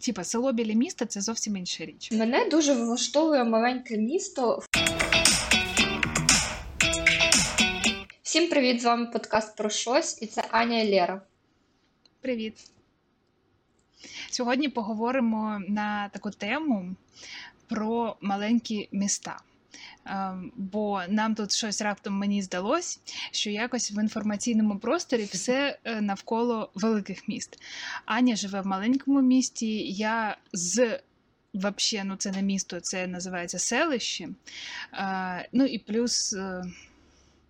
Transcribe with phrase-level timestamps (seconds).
[0.00, 2.12] типа, село біля міста це зовсім інша річ.
[2.12, 4.62] Мене дуже влаштовує маленьке місто.
[8.22, 8.80] Всім привіт!
[8.80, 11.22] З вами подкаст про щось, і це Аня і Лера.
[12.20, 12.54] Привіт.
[14.30, 16.94] Сьогодні поговоримо на таку тему
[17.68, 19.40] про маленькі міста.
[20.10, 23.00] Ем, Бо нам тут щось раптом мені здалось,
[23.30, 27.62] що якось в інформаційному просторі все е, навколо великих міст.
[28.04, 29.92] Аня живе в маленькому місті.
[29.92, 31.00] Я з
[31.54, 34.28] вообще, ну це не місто, це називається селище.
[34.94, 36.32] Е, Ну і плюс.
[36.32, 36.64] е,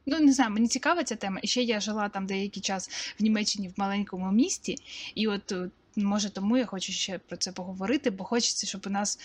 [0.06, 1.40] Ну, не знаю, мені цікава ця тема.
[1.42, 2.90] І ще я жила там деякий час
[3.20, 4.77] в Німеччині в маленькому місті,
[5.15, 5.52] і от
[5.96, 9.18] може тому я хочу ще про це поговорити, бо хочеться, щоб у нас,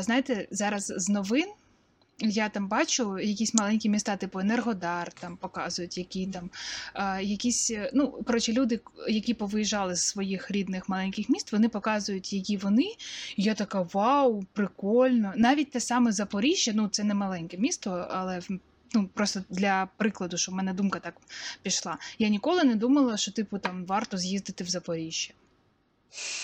[0.00, 1.48] знаєте, зараз з новин.
[2.20, 6.50] Я там бачу якісь маленькі міста, типу Енергодар, там показують, які там
[6.94, 12.32] е, якісь, е, ну коротше, люди, які повиїжджали з своїх рідних маленьких міст, вони показують,
[12.32, 12.82] які вони.
[13.36, 15.32] І я така вау, прикольно.
[15.36, 18.40] Навіть те саме Запоріжжя, ну це не маленьке місто, але
[18.94, 21.14] ну просто для прикладу, що в мене думка так
[21.62, 21.98] пішла.
[22.18, 25.32] Я ніколи не думала, що типу там варто з'їздити в Запоріжжя.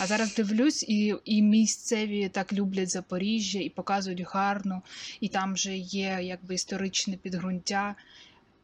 [0.01, 4.83] А зараз дивлюсь, і, і місцеві так люблять Запоріжжя і показують гарно,
[5.21, 7.95] і там же є якби історичне підґрунтя.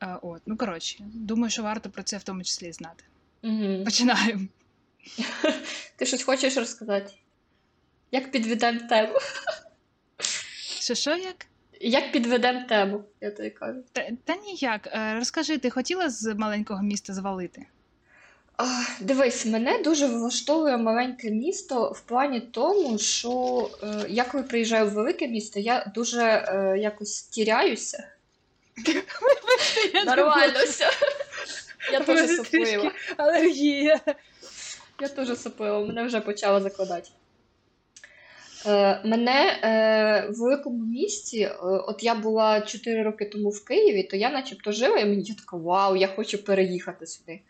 [0.02, 3.04] Е, От, ну коротше, думаю, що варто про це в тому числі знати.
[3.42, 3.84] Угу.
[3.84, 4.46] Починаємо.
[5.96, 7.12] Ти щось хочеш розказати?
[8.12, 9.18] Як підведемо тему?
[10.80, 11.46] Що що як?
[11.80, 13.82] Як підведемо тему, я тобі кажу.
[13.92, 14.86] Та, та ніяк.
[14.86, 17.66] Е, Розкажи, ти хотіла з маленького міста звалити?
[19.00, 24.92] Дивись, мене дуже влаштовує маленьке місто в плані тому, що е, я коли приїжджаю в
[24.92, 28.08] велике місто, я дуже е, якось тіряюся.
[30.06, 30.91] Нормально все.
[31.92, 32.92] Я теж соплива.
[33.17, 34.00] Алергія.
[35.00, 37.11] Я теж соплива, мене вже почала закладати.
[38.67, 44.02] Е, мене е, в великому місті, е, от я була 4 роки тому в Києві,
[44.02, 47.40] то я начебто жила, і мені я така, вау, я хочу переїхати сюди.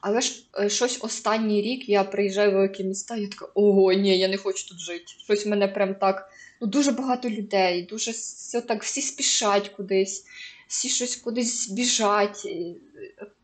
[0.00, 3.92] Але ж е, щось останній рік я приїжджаю в великі міста, і я така, ого,
[3.92, 5.04] ні, я не хочу тут жити.
[5.24, 6.30] Щось в мене прям так.
[6.60, 10.24] Ну, дуже багато людей, дуже все так, всі спішать кудись,
[10.68, 12.74] всі щось кудись біжать, е,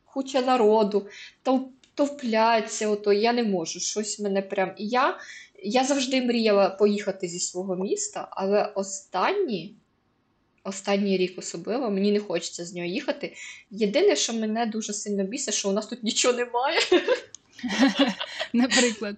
[0.04, 1.06] куча народу,
[1.42, 3.80] тов, товпляться, ото я не можу.
[3.80, 4.72] Щось мене прям.
[4.76, 5.18] І я,
[5.62, 9.74] я завжди мріяла поїхати зі свого міста, але останні.
[10.64, 13.34] Останній рік особливо, мені не хочеться з нього їхати.
[13.70, 16.78] Єдине, що мене дуже сильно бісить, що у нас тут нічого немає.
[18.52, 19.16] Наприклад.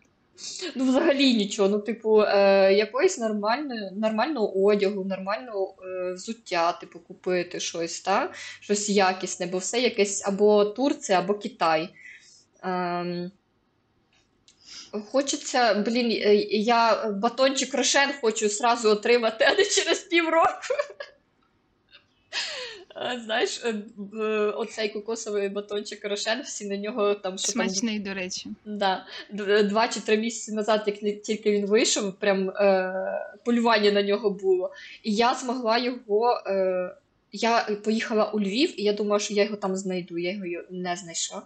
[0.74, 1.68] Ну, взагалі нічого.
[1.68, 8.32] Ну, типу, е, якоїсь нормальної, нормального одягу, нормального е, взуття, типу, купити щось, та?
[8.60, 11.88] щось якісне, бо все якесь або Турція, або Китай.
[12.62, 13.30] Ем,
[15.12, 20.74] хочеться, блін, е, я батончик Рошен хочу сразу отримати, а не через півроку.
[22.97, 23.74] Е, Знаєш, е,
[24.14, 28.50] е, оцей кокосовий батончик Рошен, всі на нього там що там Смачний, до речі.
[28.64, 29.06] Да.
[29.64, 34.72] Два чи три місяці назад, як тільки він вийшов, прям е, полювання на нього було.
[35.02, 36.42] І я змогла його.
[36.47, 36.97] Е,
[37.32, 40.18] я поїхала у Львів, і я думала, що я його там знайду.
[40.18, 41.42] Я його не знайшла.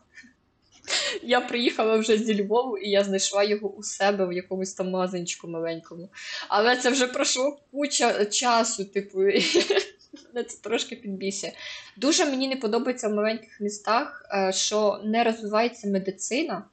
[1.22, 5.48] Я приїхала вже зі Львову, і я знайшла його у себе в якомусь там магазинчику
[5.48, 6.08] маленькому.
[6.48, 9.18] Але це вже пройшло куча часу, типу,
[10.34, 11.52] мене це трошки підбісє.
[11.96, 16.64] Дуже мені не подобається в маленьких містах, е, що не розвивається медицина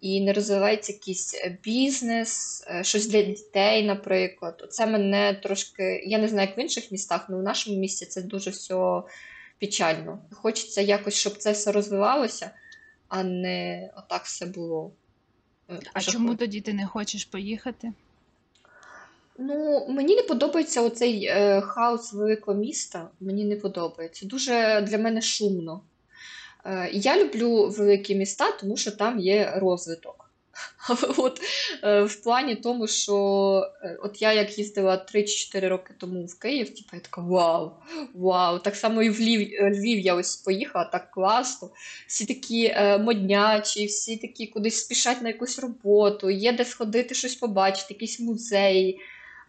[0.00, 4.66] і не розвивається якийсь е, бізнес, е, щось для дітей, наприклад.
[4.70, 8.22] Це мене трошки, я не знаю, як в інших містах, але в нашому місті це
[8.22, 9.02] дуже все
[9.60, 10.18] печально.
[10.32, 12.50] Хочеться якось, щоб це все розвивалося,
[13.08, 14.92] а не отак все було.
[15.68, 16.12] А жахливо.
[16.12, 17.92] чому тоді ти не хочеш поїхати?
[19.42, 23.08] Ну, мені не подобається оцей е, хаос великого міста.
[23.20, 24.26] Мені не подобається.
[24.26, 25.80] Дуже для мене шумно.
[26.64, 30.30] Е, я люблю великі міста, тому що там є розвиток.
[30.88, 31.40] Але от
[31.84, 33.14] е, в плані тому, що
[33.82, 37.70] е, от я як їздила 3-4 роки тому в Київ, типу, я така вау,
[38.14, 38.58] вау.
[38.58, 41.70] Так само і в Львів, е, Львів я ось поїхала, так класно.
[42.06, 47.34] Всі такі е, моднячі, всі такі кудись спішать на якусь роботу, є де сходити щось
[47.34, 49.00] побачити, якісь музеї,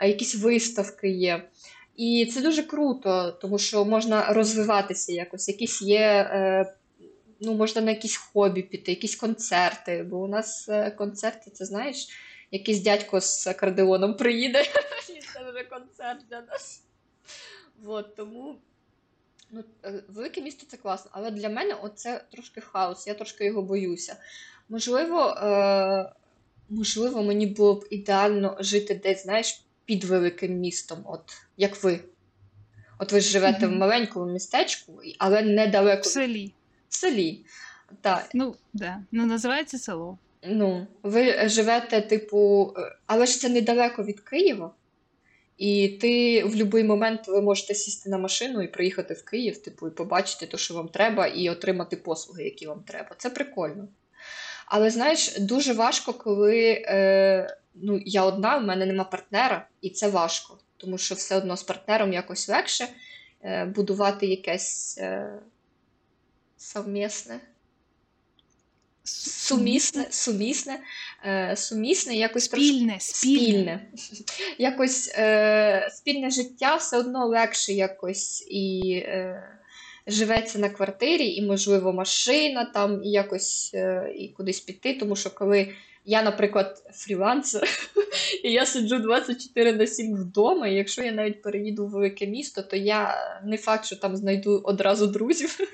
[0.06, 1.50] якісь виставки є.
[1.96, 5.48] І це дуже круто, тому що можна розвиватися якось.
[5.48, 6.74] Якісь є, е,
[7.40, 10.04] ну, можна на якісь хобі піти, якісь концерти.
[10.04, 12.08] Бо у нас е, концерти, це знаєш,
[12.52, 14.62] якийсь дядько з акордеоном приїде,
[15.10, 16.84] і це вже концерт для нас.
[17.86, 18.56] От, тому
[19.52, 23.62] ну, е, велике місто це класно, але для мене це трошки хаос, я трошки його
[23.62, 24.16] боюся.
[24.70, 26.14] Можливо, е,
[26.70, 31.22] можливо, мені було б ідеально жити десь, знаєш, під великим містом, от
[31.58, 32.00] як ви.
[33.00, 36.54] От ви ж живете в маленькому містечку, але недалеко В селі.
[36.90, 37.46] в селі.
[38.02, 38.98] Так, Ну, да.
[39.12, 40.18] Ну, називається село.
[40.48, 44.72] ну, ви живете, типу, е, але ж це недалеко від Києва.
[45.58, 49.88] І ти в будь-який момент ви можете сісти на машину і приїхати в Київ, типу,
[49.88, 53.10] і побачити те, що вам треба, і отримати послуги, які вам треба.
[53.18, 53.88] Це прикольно.
[54.66, 60.10] Але знаєш, дуже важко, коли е, ну, я одна, в мене нема партнера, і це
[60.10, 60.58] важко.
[60.78, 62.88] Тому що все одно з партнером якось легше
[63.44, 65.40] е, будувати якесь е,
[66.58, 67.40] совмісне.
[69.04, 70.80] Сумісне, сумісне,
[71.26, 73.00] е, сумісне, якось Спільне, спільне.
[73.00, 73.88] спільне.
[74.58, 79.44] Якось е, спільне життя все одно легше якось і е,
[80.08, 84.94] живеться на квартирі, і, можливо, машина там, і якось е, і кудись піти.
[84.94, 85.74] Тому що коли
[86.06, 87.70] я, наприклад, фрілансер,
[88.44, 92.62] і я сиджу 24 на 7 вдома, і якщо я навіть переїду в велике місто,
[92.62, 95.58] то я не факт, що там знайду одразу друзів.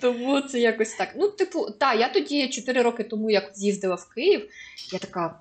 [0.00, 1.08] Тому це якось так.
[1.16, 4.50] Ну, типу, так, я тоді 4 роки тому, як з'їздила в Київ,
[4.92, 5.40] я така.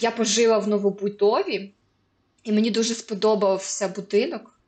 [0.00, 1.72] Я пожила в новобудові,
[2.44, 4.60] і мені дуже сподобався будинок.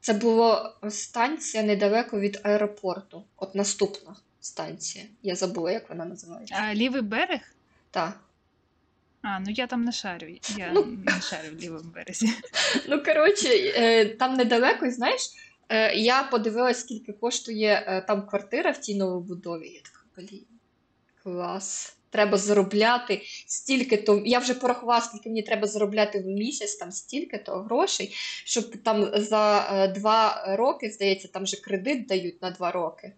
[0.00, 3.24] Це була станція недалеко від аеропорту.
[3.36, 5.04] От наступна станція.
[5.22, 6.54] Я забула, як вона називається.
[6.58, 7.40] А лівий берег?
[7.90, 8.20] Так.
[9.22, 10.26] А, ну я там не шарю.
[10.56, 10.84] Я Ну.
[11.06, 12.28] не шарю в лівому березі.
[12.88, 15.22] Ну, коротше, е, там недалеко, знаєш,
[15.68, 19.68] е, я подивилась, скільки коштує е, там квартира в тій новобудові.
[19.68, 20.44] Я така, блін,
[21.22, 21.94] клас.
[22.10, 24.22] Треба заробляти стільки то.
[24.26, 28.14] Я вже порахувала, скільки мені треба заробляти в місяць, там стільки то грошей,
[28.44, 33.12] щоб там за два роки, здається, там же кредит дають на два роки.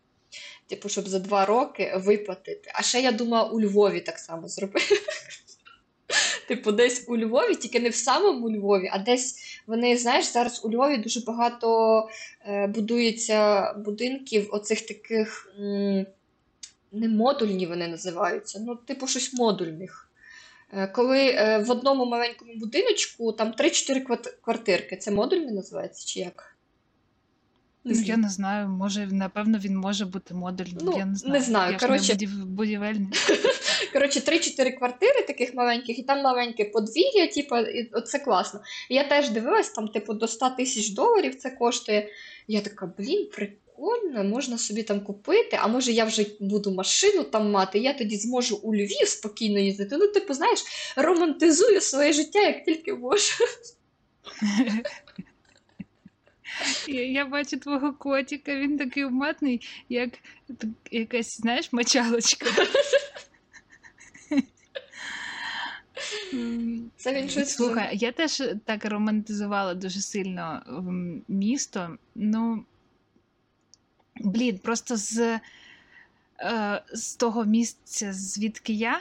[0.66, 2.70] Типу, щоб за два роки виплатити.
[2.74, 4.94] А ще я думала, у Львові так само зробити.
[6.48, 10.70] Типу, десь у Львові, тільки не в самому Львові, а десь вони, знаєш, зараз у
[10.70, 12.08] Львові дуже багато
[12.46, 16.06] е, будується будинків, оцих таких м,
[16.92, 20.10] не модульні вони називаються, ну, типу, щось модульних.
[20.72, 26.50] Е, коли е, в одному маленькому будиночку там 3-4 квартирки, це модульне називається чи як?
[27.84, 30.78] Ну, я не знаю, може, напевно, він може бути модульним.
[30.80, 31.42] Ну, я не не знаю.
[31.42, 32.04] знаю, Я коротше.
[32.04, 32.46] ж не будів...
[32.46, 33.08] будівельник.
[33.92, 38.60] Коротше, 3-4 квартири таких маленьких, і там маленьке подвір'я, типу, і це класно.
[38.88, 42.08] Я теж дивилась, там, типу, до 100 тисяч доларів це коштує.
[42.48, 47.50] Я така, блін, прикольно, можна собі там купити, а може я вже буду машину там
[47.50, 49.96] мати, я тоді зможу у Львів спокійно їздити.
[49.96, 50.60] Ну, типу, знаєш,
[50.96, 53.44] романтизую своє життя, як тільки можу.
[56.88, 60.10] Я, я бачу твого котика, він такий уматний, як
[60.90, 62.46] якась, знаєш, мочалочка.
[66.96, 67.50] Це він щось.
[67.54, 70.62] Слухай, я теж так романтизувала дуже сильно
[71.28, 71.96] місто.
[72.14, 72.64] Ну,
[74.16, 75.40] блін, просто з,
[76.40, 79.00] е, з того місця, звідки я,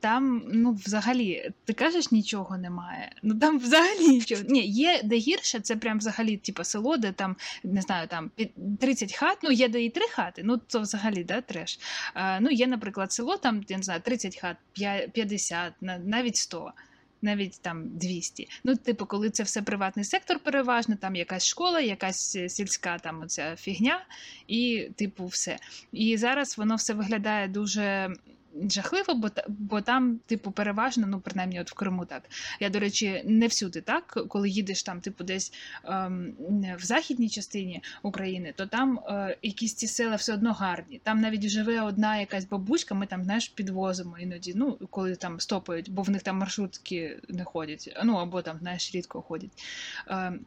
[0.00, 3.12] там, ну, взагалі, ти кажеш, нічого немає.
[3.22, 4.42] Ну там взагалі нічого.
[4.48, 8.78] Ні, є де гірше, це прям взагалі, типу, село, де там, не знаю, там під-
[8.80, 11.78] 30 хат, ну є де і 3 хати, ну то взагалі, да, треш.
[12.16, 16.72] Е, ну, є, наприклад, село, там, я не знаю, 30 хат, п'я- 50, навіть 100
[17.22, 18.48] навіть там 200.
[18.64, 23.56] Ну, типу, коли це все приватний сектор, переважно, там якась школа, якась сільська там оця
[23.56, 24.04] фігня,
[24.46, 25.58] і типу, все.
[25.92, 28.14] І зараз воно все виглядає дуже.
[28.68, 32.22] Жахливо, бо, бо там, типу, переважно, ну, принаймні, от в Криму так.
[32.60, 35.52] Я, до речі, не всюди так, коли їдеш там, типу, десь
[35.84, 36.34] ем,
[36.78, 41.00] в західній частині України, то там е, якісь ці села все одно гарні.
[41.02, 45.90] Там навіть живе одна якась бабуська, ми там, знаєш, підвозимо іноді, ну, коли там стопають,
[45.90, 49.62] бо в них там маршрутки не ходять, ну або там, знаєш, рідко ходять.
[50.06, 50.40] Ем,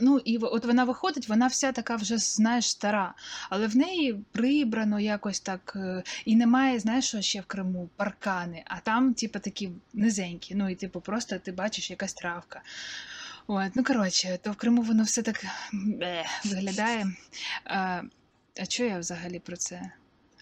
[0.00, 3.14] Ну, і от вона виходить, вона вся така вже, знаєш, стара,
[3.50, 8.62] але в неї прибрано якось так, е, і немає, знаєш, що ще в Криму паркани,
[8.66, 10.54] а там, типу, такі низенькі.
[10.54, 12.62] Ну, і типу, просто ти бачиш якась травка.
[13.46, 17.06] От, ну коротше, то в Криму воно все так бе, виглядає.
[17.64, 18.02] А,
[18.60, 19.90] а що я взагалі про це?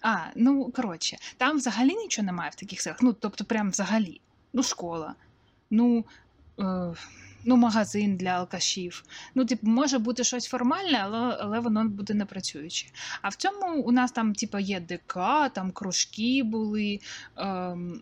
[0.01, 3.01] А, ну коротше, там взагалі нічого немає в таких селах.
[3.01, 4.21] Ну, тобто, прям взагалі.
[4.53, 5.15] Ну, школа,
[5.69, 6.05] ну,
[6.59, 6.93] е,
[7.45, 9.03] ну, магазин для алкашів.
[9.35, 12.87] Ну, типу, може бути щось формальне, але, але воно буде непрацююче.
[13.21, 15.13] А в цьому у нас там, типу, є ДК,
[15.53, 16.99] там кружки були.
[17.37, 18.01] Ем,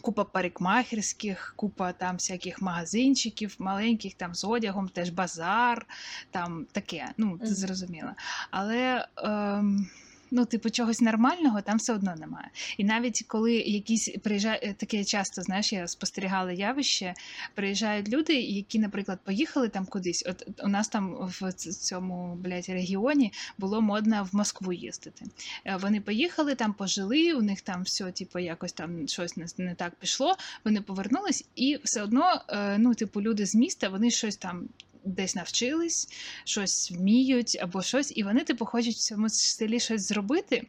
[0.00, 5.86] Купа парикмахерських, купа там всяких магазинчиків, маленьких там з одягом, теж базар,
[6.30, 7.12] там таке.
[7.16, 8.14] Ну, ти зрозуміла.
[8.50, 9.86] Але ем,
[10.32, 12.50] ну, типу, чогось нормального там все одно немає.
[12.78, 17.14] І навіть коли якісь приїжджають е, таке часто, знаєш, я спостерігала явище,
[17.54, 20.24] приїжджають люди, які, наприклад, поїхали там кудись.
[20.26, 25.24] От у нас там в цьому блядь, регіоні було модно в Москву їздити.
[25.64, 29.74] Е, вони поїхали там, пожили, у них там все, типу, якось там щось не, не
[29.74, 30.36] так пішло.
[30.64, 34.68] Вони повернулись, і все одно, е, ну, типу, люди з міста, вони щось там
[35.04, 36.08] десь навчились,
[36.44, 40.66] щось вміють або щось, і вони типу хочуть в цьому селі щось зробити.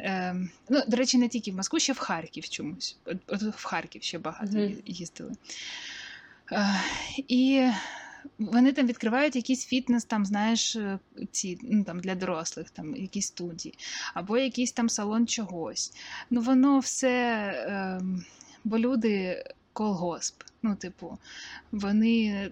[0.00, 0.36] Е,
[0.68, 2.96] ну, До речі, не тільки в Москву, ще в Харків чомусь.
[3.04, 4.82] От, от в Харків ще багато mm-hmm.
[4.86, 5.32] їздили.
[6.52, 6.80] Е,
[7.16, 7.70] і
[8.38, 10.98] вони там відкривають якийсь фітнес, там, знаєш, е,
[11.30, 13.74] ці ну там для дорослих, там якісь студії,
[14.14, 15.92] або якийсь там салон чогось.
[16.30, 17.10] Ну, воно все,
[17.68, 18.00] е,
[18.64, 20.42] бо люди колгосп.
[20.62, 21.18] Ну, типу,
[21.72, 22.50] вони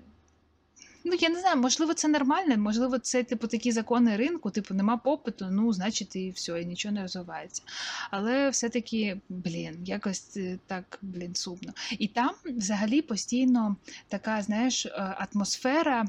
[1.04, 4.96] Ну, я не знаю, можливо, це нормально, можливо, це типу такі закони ринку, типу, нема
[4.96, 7.62] попиту, ну, значить, і все, і нічого не розвивається.
[8.10, 11.72] Але все-таки, блін, якось е, так, блін, сумно.
[11.98, 13.76] І там взагалі постійно
[14.08, 16.06] така, знаєш, е, атмосфера,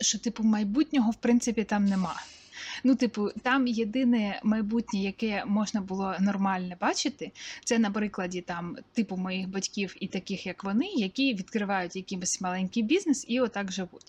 [0.00, 2.14] що, типу, майбутнього, в принципі, там нема.
[2.84, 7.32] Ну, типу, там єдине майбутнє, яке можна було нормально бачити,
[7.64, 12.82] це на прикладі там типу моїх батьків і таких, як вони, які відкривають якийсь маленький
[12.82, 14.06] бізнес і отак живуть.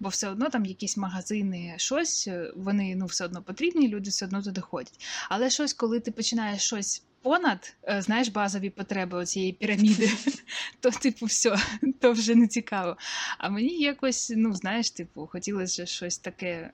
[0.00, 4.42] Бо все одно там якісь магазини, щось, вони ну все одно потрібні, люди все одно
[4.42, 5.00] туди ходять.
[5.28, 7.02] Але щось, коли ти починаєш щось.
[7.22, 10.10] Понад, е, знаєш, базові потреби цієї піраміди,
[10.80, 11.56] то, типу, все,
[12.00, 12.96] то вже не цікаво.
[13.38, 16.70] А мені якось, ну, знаєш, типу, хотілося щось таке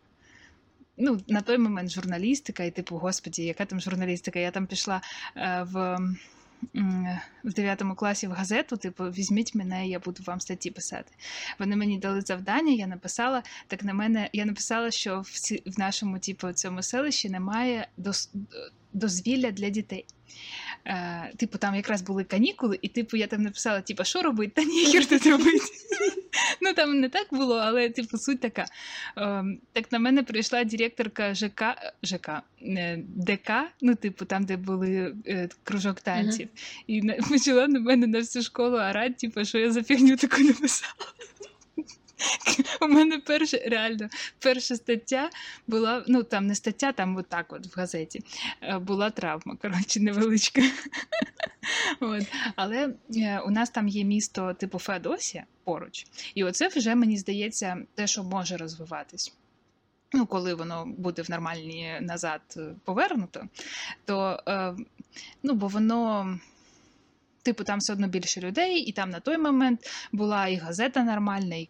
[0.97, 4.39] ну, на той момент журналістика, і типу, господі, яка там журналістика?
[4.39, 5.01] Я там пішла
[5.37, 5.99] е, в.
[7.45, 11.13] В 9 класі в газету, типу, візьміть мене, я буду вам статті писати.
[11.59, 13.43] Вони мені дали завдання, я написала.
[13.67, 15.31] Так на мене я написала, що в
[15.67, 17.89] в нашому типу, цьому селищі немає
[18.93, 20.07] дозвілля для дітей.
[20.87, 24.65] Е, Типу, там якраз були канікули, і типу я там написала: типу, що робити, та
[24.65, 25.65] ніхер тут робити.
[26.61, 28.67] Ну там не так було, але типу суть така.
[29.19, 31.63] Е, Так на мене прийшла директорка ЖК
[32.03, 36.49] ЖК е, ДК, ну, типу, там, де були е, кружок танців,
[36.89, 37.19] uh-huh.
[37.19, 40.95] і почала на мене на всю школу орати, типу, що я за фігню таку написала.
[42.81, 44.09] У мене перша реально
[44.39, 45.31] перша стаття
[45.67, 48.23] була, ну там не стаття, там отак от в газеті
[48.63, 50.63] е, була травма, коротше, невеличка.
[52.01, 52.27] От.
[52.57, 56.07] Але е, у нас там є місто типу Феодосія поруч.
[56.35, 59.33] І оце вже, мені здається, те, що може розвиватись.
[60.13, 63.49] Ну, коли воно буде в нормальні назад е, повернуто,
[64.05, 64.39] то
[65.43, 66.39] ну, бо воно
[67.43, 71.57] Типу, там все одно більше людей, і там на той момент була і газета нормальна,
[71.57, 71.69] і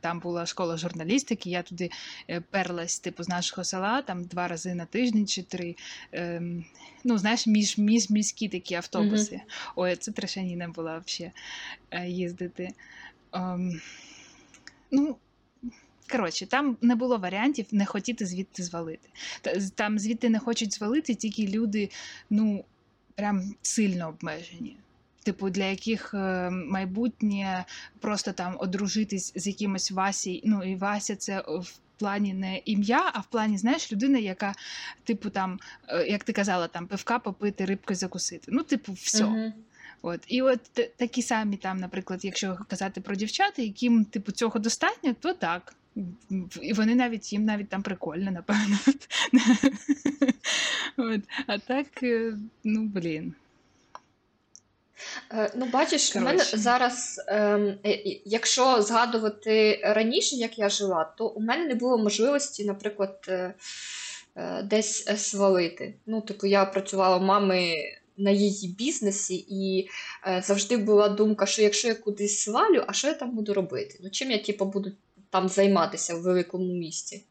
[0.00, 1.50] там була школа журналістики.
[1.50, 1.90] Я туди
[2.30, 5.76] е, перлась, типу, з нашого села там два рази на тиждень чи три.
[6.12, 6.64] Ем,
[7.04, 9.34] ну, знаєш, між, між міські такі автобуси.
[9.34, 9.72] Mm-hmm.
[9.76, 11.32] Ой, це трешаніна була взагалі
[11.90, 12.68] е, їздити.
[13.32, 13.80] Ем,
[14.90, 15.16] ну,
[16.10, 19.08] Коротше, там не було варіантів не хотіти звідти звалити.
[19.74, 21.90] Там звідти не хочуть звалити тільки люди,
[22.30, 22.64] ну
[23.16, 24.76] прям сильно обмежені.
[25.22, 27.64] Типу, для яких е, майбутнє
[28.00, 30.42] просто там одружитись з якимось Васі.
[30.44, 34.54] Ну і Вася це в плані не ім'я, а в плані, знаєш, людина, яка,
[35.04, 35.58] типу, там,
[35.88, 38.44] е, як ти казала, там пивка попити, рибки закусити.
[38.48, 39.24] Ну, типу, все.
[39.24, 39.52] Uh-huh.
[40.02, 40.20] От.
[40.26, 40.60] І от
[40.96, 45.74] такі самі там, наприклад, якщо казати про дівчат, яким типу цього достатньо, то так.
[46.62, 48.78] І вони навіть їм навіть там прикольно, напевно.
[50.96, 51.20] От.
[51.46, 53.34] А так, е, ну блін.
[55.32, 56.18] Е, ну, бачиш, Короче.
[56.18, 61.74] у мене зараз, ем, е, якщо згадувати раніше, як я жила, то у мене не
[61.74, 63.54] було можливості, наприклад, е,
[64.36, 65.94] е, десь свалити.
[66.06, 67.74] Ну, типу, я працювала мами
[68.16, 69.88] на її бізнесі, і
[70.42, 73.98] завжди була думка, що якщо я кудись свалю, а що я там буду робити?
[74.02, 74.92] Ну, чим я типу, буду
[75.36, 77.24] там займатися в великому місті?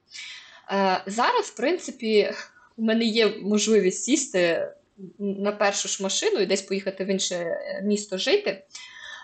[0.71, 2.31] Е, Зараз, в принципі,
[2.77, 4.71] у мене є можливість сісти
[5.19, 8.63] на першу ж машину і десь поїхати в інше місто жити.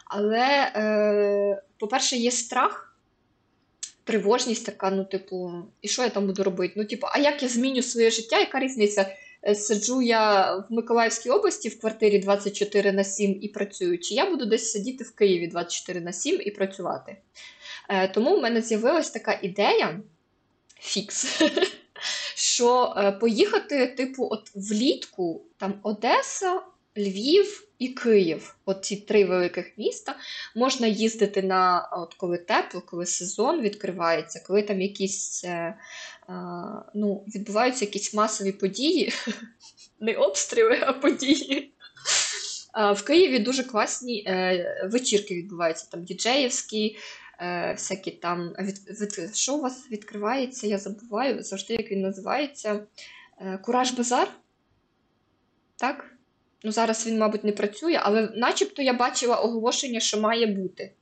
[0.05, 2.97] Але, е, по-перше, є страх,
[4.03, 6.73] тривожність така, ну, типу, і що я там буду робити?
[6.77, 8.39] Ну, типу, а як я зміню своє життя?
[8.39, 9.15] Яка різниця?
[9.47, 14.29] Е, сиджу я в Миколаївській області в квартирі 24 на 7 і працюю, чи я
[14.29, 17.17] буду десь сидіти в Києві 24 на 7 і працювати.
[17.89, 19.99] Е, Тому в мене з'явилась така ідея
[20.79, 21.41] фікс.
[22.35, 26.61] що е, поїхати, типу, от влітку там Одеса,
[26.97, 28.55] Львів і Київ.
[28.65, 30.15] От ці три великих міста.
[30.55, 35.75] Можна їздити на от коли тепло, коли сезон відкривається, коли там якісь е, е,
[36.93, 39.13] ну, відбуваються якісь масові події,
[39.99, 41.73] не обстріли, а події.
[42.95, 46.97] В Києві дуже класні е, вечірки відбуваються, там діджеївські,
[47.39, 48.53] е, всякі там.
[48.59, 50.67] Від, від, що у вас відкривається?
[50.67, 52.87] Я забуваю завжди, як він називається.
[53.37, 54.31] Е, Кураж Базар.
[55.75, 56.05] Так?
[56.63, 60.93] Ну, зараз він, мабуть, не працює, але начебто я бачила оголошення, що має бути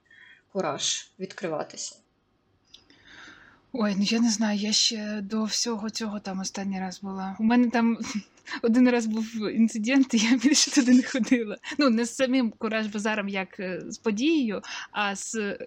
[0.51, 1.95] кураж відкриватися.
[3.73, 7.35] Ой, ну я не знаю, я ще до всього цього там останній раз була.
[7.39, 7.97] У мене там
[8.61, 11.57] один раз був інцидент, і я більше туди не ходила.
[11.77, 15.57] Ну, не з самим кураж базаром, як е, з подією, а з.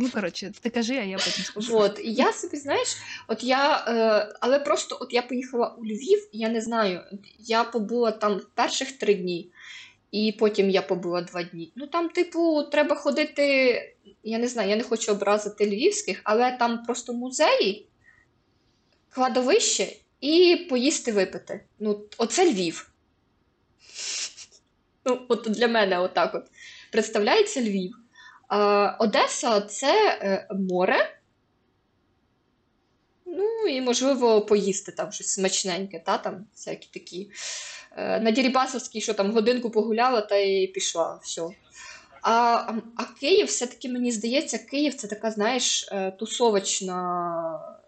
[0.00, 1.78] Ну, коротше, ти кажи, а я потім скажу.
[1.78, 2.96] От, я собі, знаєш,
[3.28, 7.00] от я, е, але просто от я поїхала у Львів, я не знаю,
[7.38, 9.50] я побула там перших три дні,
[10.10, 11.72] і потім я побула два дні.
[11.76, 13.74] Ну там, типу, треба ходити.
[14.22, 17.86] Я не знаю, я не хочу образити львівських, але там просто музеї,
[19.10, 21.64] кладовище і поїсти випити.
[21.78, 22.90] Ну, оце Львів.
[25.04, 26.44] Ну, от для мене отак от
[26.92, 27.92] представляється Львів.
[28.48, 31.16] А, Одеса це е, море.
[33.26, 37.30] Ну, і, можливо, поїсти там щось смачненьке, та там всякі такі.
[37.96, 41.20] Е, На Дірібасовській, що там годинку погуляла та й пішла.
[41.22, 41.42] все.
[42.22, 42.32] А,
[42.96, 47.79] а Київ, все-таки мені здається, Київ це така, знаєш, е, тусовочна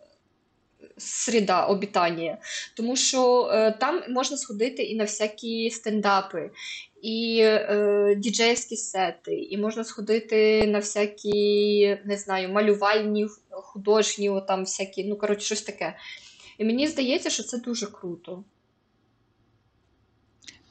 [0.98, 2.38] среда обітання.
[2.76, 6.50] Тому що е, там можна сходити і на всякі стендапи,
[7.02, 15.04] і е, діджейські сети, і можна сходити на всякі, не знаю, малювальні, художні, там всякі,
[15.04, 15.96] ну, коротше, щось таке.
[16.58, 18.44] І мені здається, що це дуже круто.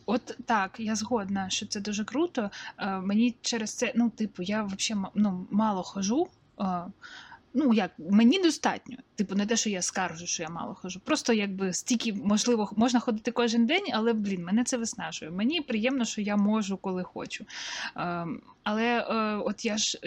[0.05, 2.49] От так, я згодна, що це дуже круто.
[2.77, 6.27] Е, мені через це, ну, типу, я взагалі ну, мало хожу.
[6.59, 6.63] Е,
[7.53, 8.97] ну як мені достатньо.
[9.15, 10.99] Типу, не те, що я скаржу, що я мало хожу.
[10.99, 15.31] Просто якби стільки можливо можна ходити кожен день, але блін, мене це виснажує.
[15.31, 17.45] Мені приємно, що я можу, коли хочу.
[17.97, 18.27] Е,
[18.63, 19.99] але е, от я ж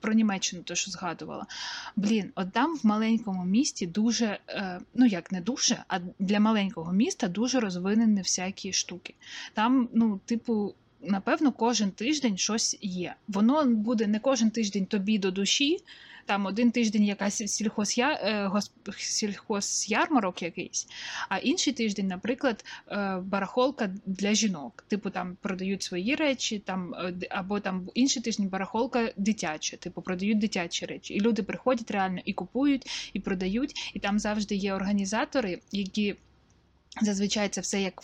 [0.00, 1.46] про Німеччину то що згадувала.
[1.96, 6.92] Блін, от там в маленькому місті дуже, е, ну як не дуже, а для маленького
[6.92, 9.14] міста дуже розвинені всякі штуки.
[9.54, 10.74] Там, ну, типу.
[11.00, 13.14] Напевно, кожен тиждень щось є.
[13.28, 15.78] Воно буде не кожен тиждень тобі до душі,
[16.26, 18.50] там один тиждень якась сільхозя, е,
[18.96, 20.86] сільхозярмарок якийсь,
[21.28, 24.84] а інший тиждень, наприклад, е, барахолка для жінок.
[24.88, 30.38] Типу там продають свої речі, там е, або там інший тиждень барахолка дитяча, типу продають
[30.38, 31.14] дитячі речі.
[31.14, 36.16] І люди приходять реально і купують, і продають, і там завжди є організатори, які.
[37.02, 38.02] Зазвичай це все як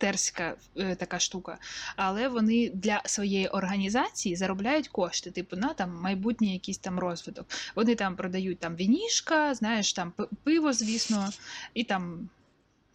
[0.00, 1.58] волонтерська е, така штука,
[1.96, 7.46] але вони для своєї організації заробляють кошти, типу на там майбутній якийсь там розвиток.
[7.76, 10.12] Вони там продають там вінішка, знаєш, там
[10.44, 11.30] пиво, звісно,
[11.74, 12.28] і там.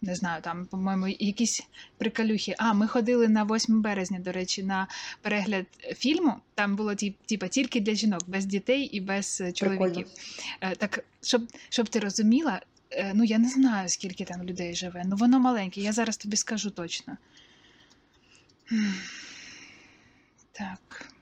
[0.02, 1.66] Не знаю, там, по-моєму, якісь
[1.98, 2.54] приколюхи.
[2.58, 4.88] А, ми ходили на 8 березня, до речі, на
[5.22, 5.66] перегляд
[5.96, 6.34] фільму.
[6.54, 6.94] Там було
[7.26, 10.06] типа тільки для жінок, без дітей і без чоловіків.
[10.06, 10.06] Прикольно.
[10.60, 12.75] Е, так, щоб щоб ти розуміла, Е,
[13.14, 16.70] ну я не знаю, скільки там людей живе, ну воно маленьке, я зараз тобі скажу
[16.70, 17.16] точно.
[20.52, 21.12] Так.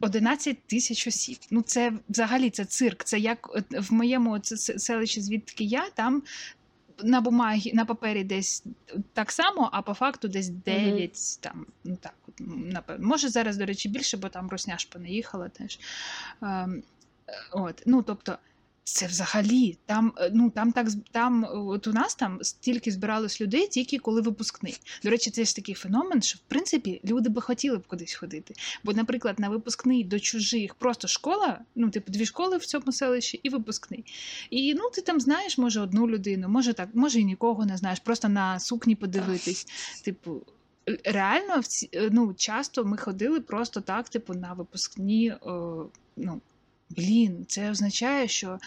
[0.00, 1.38] 11 тисяч осіб.
[1.50, 3.04] Ну, це взагалі це цирк.
[3.04, 6.22] Це як в моєму селищі, звідки я, там
[7.02, 8.64] на бумагі, на папері десь
[9.12, 11.40] так само, а по факту десь 9, mm-hmm.
[11.40, 13.06] там, ну так, напевно.
[13.06, 15.78] Може, зараз, до речі, більше, бо там Росня ж понаїхала теж.
[16.42, 16.82] Ем,
[17.52, 18.38] от, ну, тобто,
[18.84, 23.66] це взагалі там, е, ну там так там, от у нас там стільки збиралось людей,
[23.66, 24.80] тільки коли випускний.
[25.02, 28.54] До речі, це ж такий феномен, що в принципі люди би хотіли б кудись ходити.
[28.84, 33.40] Бо, наприклад, на випускний до чужих просто школа, ну типу дві школи в цьому селищі,
[33.42, 34.04] і випускний.
[34.50, 38.00] І ну ти там знаєш, може, одну людину, може так, може і нікого не знаєш,
[38.00, 39.66] просто на сукні подивитись.
[40.04, 40.42] Типу,
[41.04, 41.60] реально
[41.92, 45.32] е, ну, часто ми ходили просто так, типу, на випускні.
[45.40, 46.40] О, ну,
[46.96, 48.58] блін, це означає, що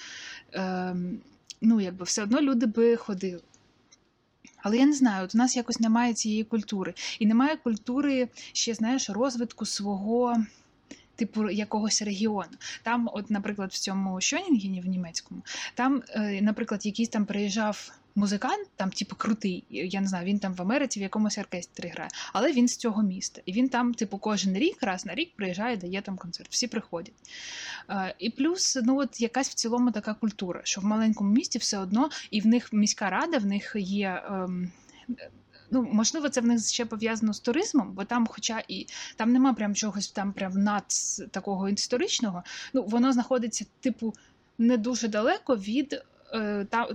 [0.53, 0.95] е,
[1.61, 3.41] ну, якби все одно люди би ходили.
[4.57, 6.93] Але я не знаю, от у нас якось немає цієї культури.
[7.19, 10.43] І немає культури ще, знаєш, розвитку свого.
[11.15, 12.57] Типу якогось регіону.
[12.83, 15.41] Там, от, наприклад, в цьому Шонінгені в німецькому,
[15.75, 19.63] там, е, наприклад, якийсь там приїжджав музикант, там, типу, крутий.
[19.69, 23.03] Я не знаю, він там в Америці в якомусь оркестрі грає, але він з цього
[23.03, 23.41] міста.
[23.45, 26.49] І він там, типу, кожен рік, раз на рік приїжджає, дає там концерт.
[26.51, 27.13] Всі приходять.
[27.89, 31.77] Е, і плюс, ну от якась в цілому така культура, що в маленькому місті все
[31.77, 34.23] одно, і в них міська рада, в них є.
[34.29, 34.71] Ем,
[35.71, 39.53] Ну, можливо, це в них ще пов'язано з туризмом, бо там, хоча і там нема
[39.53, 40.83] прям чогось там прям над
[41.31, 44.13] такого історичного, ну воно знаходиться, типу,
[44.57, 46.01] не дуже далеко від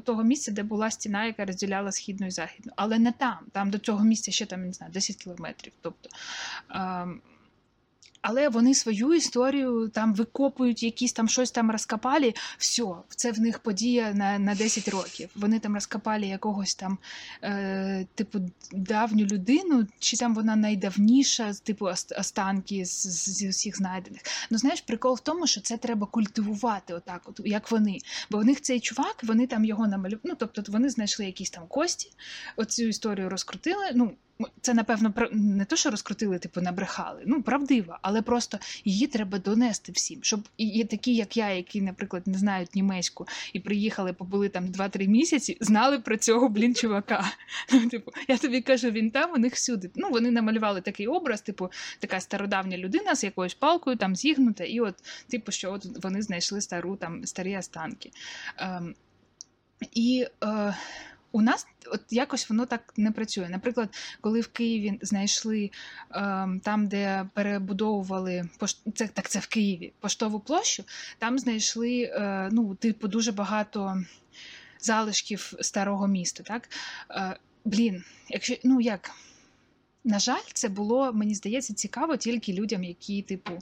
[0.04, 2.72] того місця, де була стіна, яка розділяла східну і західну.
[2.76, 3.38] Але не там.
[3.52, 5.72] Там до цього місця ще там, не знаю, 10 кілометрів.
[5.80, 6.08] Тобто.
[8.22, 12.34] Але вони свою історію там викопують, якісь там щось там розкопали.
[12.58, 15.30] Все, це в них подія на на 10 років.
[15.34, 16.98] Вони там розкопали якогось там,
[17.42, 18.38] е, типу,
[18.72, 21.86] давню людину, чи там вона найдавніша, типу
[22.18, 23.06] останки з,
[23.38, 24.22] з усіх знайдених.
[24.50, 27.98] Ну знаєш, прикол в тому, що це треба культивувати, отак, от як вони.
[28.30, 30.20] Бо в них цей чувак, вони там його намалювали.
[30.24, 32.10] Ну, тобто вони знайшли якісь там кості,
[32.56, 33.90] оцю історію розкрутили.
[33.94, 34.12] ну,
[34.60, 37.22] це, напевно, не то, що розкрутили, типу, набрехали.
[37.26, 42.26] Ну, правдива, але просто її треба донести всім, щоб і такі, як я, які, наприклад,
[42.26, 47.24] не знають німецьку і приїхали, побули там 2-3 місяці, знали про цього блін чувака.
[47.72, 49.90] Ну, типу, я тобі кажу, він там у них всюди.
[49.94, 54.80] Ну, вони намалювали такий образ, типу, така стародавня людина з якоюсь палкою там зігнута, і
[54.80, 54.94] от,
[55.28, 58.10] типу, що от вони знайшли стару там старі останки.
[58.58, 58.94] Ем,
[59.92, 60.74] І е,
[61.32, 63.48] у нас от якось воно так не працює.
[63.48, 63.88] Наприклад,
[64.20, 65.70] коли в Києві знайшли
[66.10, 68.48] е, там, де перебудовували
[68.94, 70.84] це, так це в Києві поштову площу,
[71.18, 74.02] там знайшли е, ну, типу, дуже багато
[74.80, 76.42] залишків старого міста.
[76.42, 76.68] Так?
[77.10, 79.10] Е, Блін, якщо ну як.
[80.04, 83.52] На жаль, це було, мені здається, цікаво тільки людям, які, типу,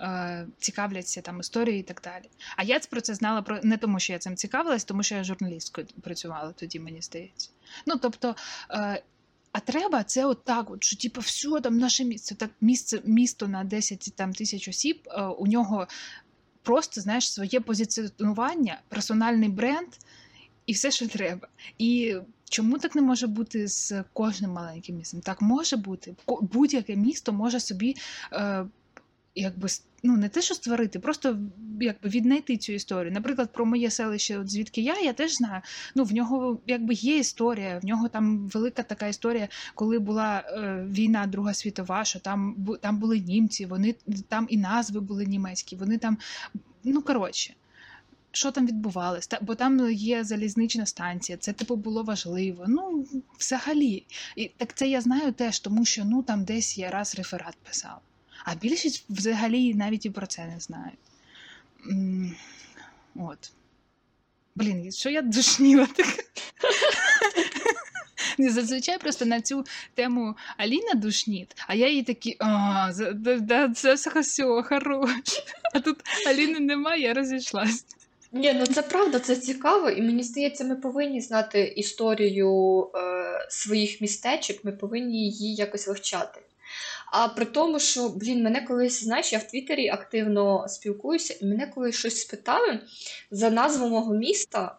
[0.00, 2.24] е, цікавляться там історією і так далі.
[2.56, 5.24] А я про це знала про не тому, що я цим цікавилась, тому що я
[5.24, 7.50] журналісткою працювала тоді, мені здається.
[7.86, 8.36] Ну, тобто,
[8.70, 9.02] е,
[9.52, 13.64] а треба це от от, що типу, все там наше місце, так місце, місто на
[13.64, 15.88] 10 там, тисяч осіб, е, у нього
[16.62, 19.88] просто знаєш своє позиціонування, персональний бренд
[20.70, 21.48] і все, що треба.
[21.78, 22.16] І
[22.50, 25.20] Чому так не може бути з кожним маленьким містом?
[25.20, 26.14] Так може бути.
[26.40, 27.96] Будь-яке місто може собі
[28.32, 28.66] е,
[29.34, 29.68] якби
[30.02, 31.38] ну не те, що створити, просто
[31.80, 33.12] якби віднайти цю історію.
[33.12, 35.62] Наприклад, про моє селище, от звідки я, я теж знаю.
[35.94, 40.84] Ну в нього якби є історія, в нього там велика така історія, коли була е,
[40.90, 43.94] війна Друга світова, що там там були німці, вони
[44.28, 46.18] там і назви були німецькі, вони там,
[46.84, 47.54] ну коротше
[48.32, 52.64] що там відбувалось, бо там є залізнична станція, це типу було важливо.
[52.68, 53.06] Ну,
[53.38, 54.04] взагалі.
[54.36, 58.00] І так це я знаю теж, тому що ну там десь я раз реферат писав.
[58.44, 60.98] А більшість взагалі навіть і про це не знають.
[63.14, 63.52] От.
[64.54, 66.24] Блін, що я душніла так.
[68.38, 72.92] Зазвичай просто на цю тему Аліна душніт, а я їй такі, а,
[73.74, 75.10] це все хорош.
[75.74, 77.84] А тут Аліни немає, я розійшлась.
[78.32, 84.00] Ні, ну це правда, це цікаво, і мені здається, ми повинні знати історію е, своїх
[84.00, 86.40] містечок, ми повинні її якось вивчати.
[87.12, 91.66] А при тому, що, блін, мене колись, знаєш, я в Твіттері активно спілкуюся, і мене
[91.66, 92.80] колись щось спитали
[93.30, 94.78] за назву мого міста,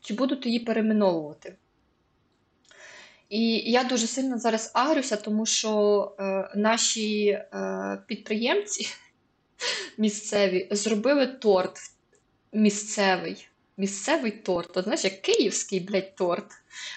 [0.00, 1.56] чи будуть її перейменовувати.
[3.28, 7.48] І я дуже сильно зараз агрюся, тому що е, наші е,
[8.06, 8.88] підприємці
[9.98, 11.78] місцеві зробили торт
[12.52, 14.76] місцевий місцевий торт.
[14.76, 16.46] От, знаєш, як київський блядь, торт.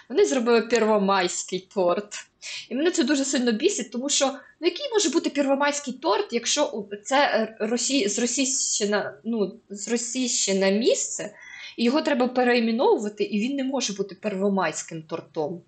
[0.10, 2.28] Вони зробили первомайський торт.
[2.70, 4.26] І мене це дуже сильно бісить, тому що
[4.60, 8.10] ну, який може бути первомайський торт, якщо це е, росі...
[8.10, 11.36] з російщина, ну, з російщина місце,
[11.78, 15.62] і його треба переіменовувати, і він не може бути первомайським тортом.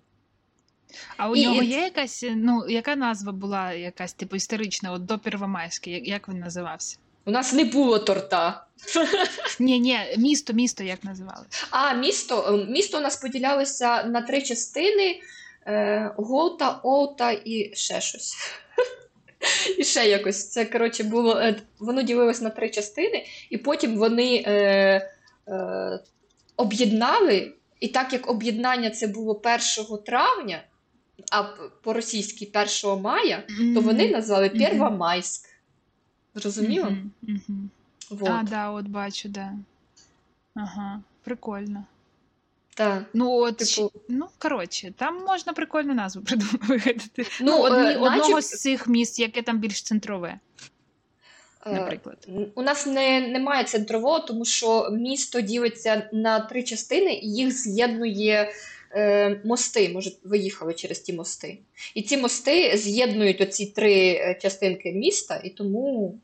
[1.16, 1.44] А у і...
[1.44, 6.38] нього є якась, ну, яка назва була якась типу історична, от до Первомайської, як він
[6.38, 6.98] називався?
[7.28, 8.64] У нас не було торта.
[9.58, 11.46] Ні, ні, місто, місто як називали?
[11.70, 15.20] А, місто ем, місто у нас поділялося на три частини:
[15.66, 18.36] е, Голта, Олта і ще щось.
[19.78, 20.48] І ще якось.
[20.50, 21.36] Це, коротше, було.
[21.36, 24.52] Е, воно ділилось на три частини, і потім вони е,
[25.48, 26.00] е,
[26.56, 27.52] об'єднали.
[27.80, 29.42] І так як об'єднання це було
[29.78, 30.62] 1 травня,
[31.32, 31.42] а
[31.82, 32.50] по-російськи
[32.84, 33.42] 1 мая,
[33.74, 35.47] то вони назвали Первомайськ.
[36.34, 36.88] Зрозуміло?
[36.88, 37.58] Угу, угу.
[38.10, 38.30] Вот.
[38.30, 39.52] А, да, от бачу, да.
[40.54, 41.84] Ага, прикольно.
[42.74, 43.04] Так.
[43.14, 43.92] Ну, от, типу...
[44.08, 46.22] ну, коротше, там можна прикольну назву
[46.68, 47.26] вигадати.
[47.40, 50.38] Ну, ну одні, е, Одного з цих міст, яке там більш центрове.
[51.66, 52.28] Е, наприклад.
[52.54, 58.52] У нас не, немає центрового, тому що місто ділиться на три частини, і їх з'єднує
[59.44, 59.88] мости.
[59.88, 61.58] Може, виїхали через ті мости.
[61.94, 66.18] І ці мости з'єднують оці три е, частинки міста, і тому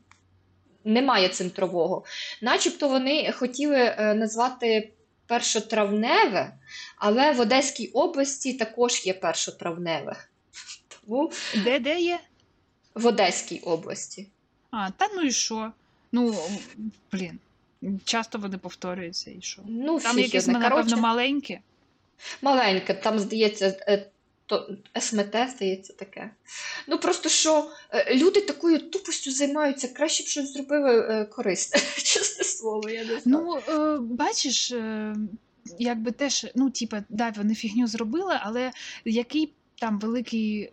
[0.83, 2.03] немає центрового.
[2.41, 4.91] Начебто вони хотіли е, назвати
[5.27, 6.53] першотравневе,
[6.97, 10.15] але в Одеській області також є першотравневе.
[10.87, 11.31] Тому
[11.63, 12.19] Де де є?
[12.95, 14.27] в Одеській області.
[14.71, 15.71] А, та ну і що?
[16.11, 16.35] Ну,
[17.11, 17.39] блін,
[18.03, 19.61] часто вони повторюються і що?
[19.65, 21.59] Ну, Там якісь, напевно, маленькі.
[22.41, 24.07] Маленьке, там, здається, е,
[24.45, 26.29] то, СМТ, здається, таке.
[26.87, 31.81] Ну просто що е, люди такою тупостю займаються, краще б щось зробили е, корисне.
[32.03, 33.61] Чесне слово, я не знаю.
[33.67, 34.73] Ну, бачиш,
[35.79, 38.71] якби теж, ну, типа, да, вони фігню зробили, але
[39.05, 40.71] який там великий.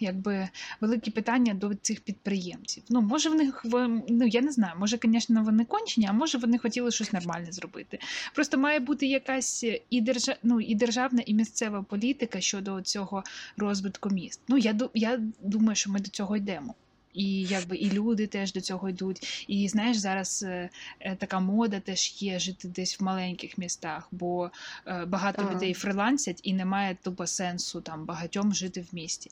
[0.00, 0.48] Якби
[0.80, 2.82] великі питання до цих підприємців.
[2.88, 3.66] Ну, може, в них
[4.08, 7.98] ну я не знаю, може, звісно, вони кончені, а може вони хотіли щось нормальне зробити.
[8.34, 10.36] Просто має бути якась і держа...
[10.42, 13.24] ну, і державна, і місцева політика щодо цього
[13.56, 14.40] розвитку міст.
[14.48, 16.74] Ну, я я думаю, що ми до цього йдемо.
[17.16, 19.44] І якби і люди теж до цього йдуть.
[19.48, 24.50] І знаєш, зараз е, е, така мода теж є жити десь в маленьких містах, бо
[24.86, 25.52] е, багато Так.
[25.54, 29.30] людей фрилансять і немає тупо сенсу там багатьом жити в місті.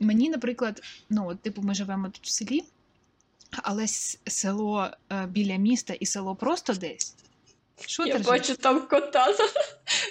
[0.00, 2.64] Мені, наприклад, ну, от, типу, ми живемо тут в селі,
[3.50, 3.86] але
[4.26, 7.14] село е, біля міста і село просто десь.
[7.86, 9.26] Що Я бачу там кота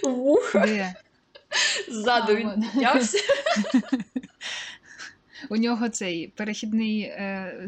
[0.04, 0.94] вуха Де?
[1.90, 3.18] ззаду піднявся.
[5.50, 7.68] У нього цей перехідний е,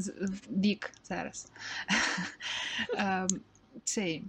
[0.50, 1.52] бік зараз.
[2.98, 3.28] Е,
[3.84, 4.24] цей.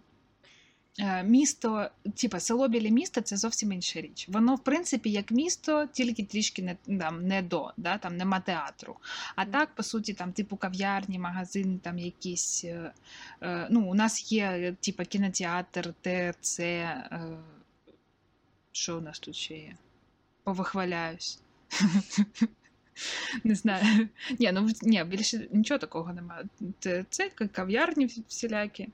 [1.00, 4.26] е, Місто, типа село біля міста це зовсім інша річ.
[4.28, 8.96] Воно, в принципі, як місто, тільки трішки не, там, не до, да, там нема театру.
[9.36, 12.64] А так, по суті, там, типу кав'ярні, магазини, там якісь.
[12.64, 12.92] е,
[13.42, 16.60] е, ну, у нас є, типа, кінотеатр, ТРЦ.
[16.60, 17.10] Е,
[18.72, 19.76] що у нас тут ще є?
[20.44, 21.40] Повихваляюсь.
[23.44, 24.08] Не знаю.
[24.38, 26.44] Ні, ну ні, більше нічого такого немає.
[27.10, 28.88] Це, кав'ярні всілякі.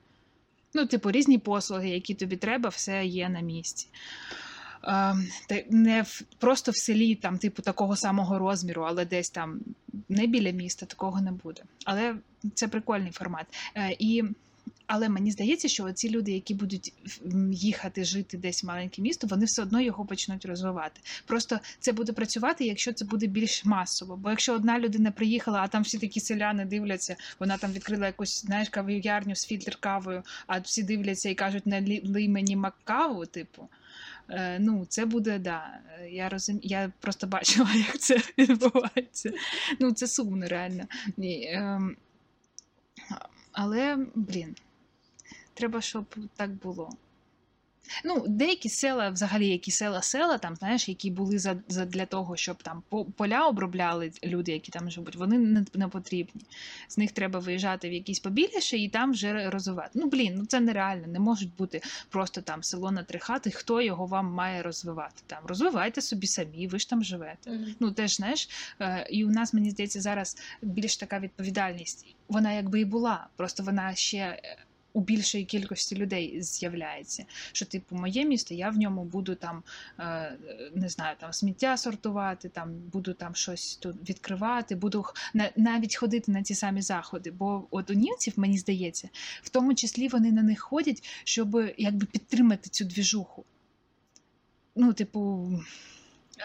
[0.75, 3.87] Ну, типу, різні послуги, які тобі треба, все є на місці.
[4.83, 9.61] Та не в, просто в селі, там, типу, такого самого розміру, але десь там
[10.09, 11.63] не біля міста, такого не буде.
[11.85, 12.17] Але
[12.55, 13.47] це прикольний формат.
[13.75, 14.25] Е, і,
[14.92, 16.92] але мені здається, що ці люди, які будуть
[17.53, 21.00] їхати жити десь в маленьке місто, вони все одно його почнуть розвивати.
[21.26, 24.16] Просто це буде працювати, якщо це буде більш масово.
[24.16, 28.40] Бо якщо одна людина приїхала, а там всі такі селяни дивляться, вона там відкрила якусь
[28.42, 33.68] знаєш, кав'ярню з фільтр кавою, а всі дивляться і кажуть, лі- мені маккаву, типу.
[34.29, 35.81] Е, ну, це буде, да.
[36.00, 36.61] е, Я розум...
[36.62, 39.33] я просто бачила, як це відбувається.
[39.81, 40.85] Ну, це сумно, реально.
[41.16, 41.96] Ні, ем,
[43.53, 44.55] але, блін,
[45.61, 46.05] треба, щоб
[46.37, 46.90] так було.
[48.05, 52.62] Ну, деякі села, взагалі, які села-села, там, знаєш, які були за, за для того, щоб
[52.62, 52.83] там
[53.16, 56.42] поля обробляли люди, які там живуть, вони не, не потрібні.
[56.88, 59.90] З них треба виїжджати в якісь побіліше і там вже розвивати.
[59.94, 61.07] Ну, блін, ну це нереально.
[61.07, 63.51] Не можуть бути просто там село на три хати.
[63.51, 65.23] Хто його вам має розвивати?
[65.27, 67.51] Там розвивайте собі самі, ви ж там живете.
[67.51, 67.75] Мгм.
[67.81, 68.49] Ну, теж знаєш,
[68.81, 72.07] е, і у нас, мені здається, зараз більш така відповідальність.
[72.29, 74.57] Вона якби і була, просто вона ще е,
[74.92, 77.24] у більшої кількості людей з'являється.
[77.53, 79.62] Що, типу, моє місто, я в ньому буду там,
[79.98, 80.37] е,
[80.74, 85.05] не знаю, там сміття сортувати, там буду там щось тут відкривати, буду
[85.57, 87.31] навіть ходити на ті самі заходи.
[87.31, 89.09] Бо от у німців, мені здається,
[89.42, 93.44] в тому числі вони на них ходять, щоб якби підтримати цю двіжуху.
[94.76, 95.50] Ну, типу.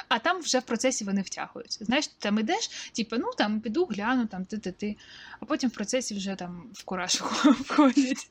[0.08, 1.86] А там вже в процесі вони втягуються.
[1.86, 4.96] Знаєш, там ідеш, типу, ну там піду, гляну, там ти ти ти.
[5.40, 7.14] А потім в процесі вже там в кураж
[7.46, 8.28] входять.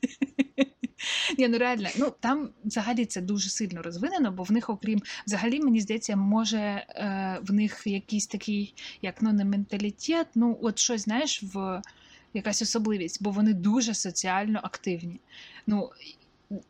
[1.37, 5.59] Ні, ну реально, ну там взагалі це дуже сильно розвинено, бо в них, окрім взагалі,
[5.59, 11.01] мені здається, може е, в них якийсь такий, як ну не менталітет, ну от щось,
[11.01, 11.81] знаєш, в
[12.33, 15.19] якась особливість, бо вони дуже соціально активні.
[15.67, 15.91] Ну,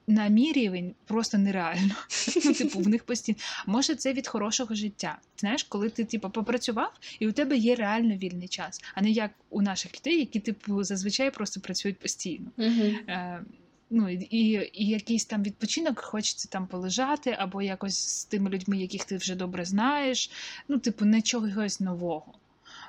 [0.08, 1.96] на мій рівень просто нереально.
[2.46, 3.38] Ну, типу, в них постійно.
[3.66, 5.18] Може, це від хорошого життя.
[5.38, 9.32] Знаєш, коли ти типу, попрацював, і у тебе є реально вільний час, а не як
[9.50, 12.46] у наших людей, які типу зазвичай просто працюють постійно.
[12.60, 13.44] Е,
[13.90, 19.06] ну, і, і, якийсь там відпочинок хочеться там полежати, або якось з тими людьми, яких
[19.06, 20.32] ти вже добре знаєш.
[20.68, 22.34] Ну, типу, не чогось нового.